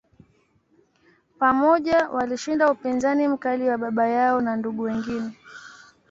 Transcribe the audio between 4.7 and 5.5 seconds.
wengine.